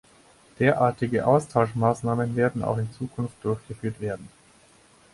[0.57, 4.29] Derartige Austauschmaßnahmen werden auch in Zukunft durchgeführt werden.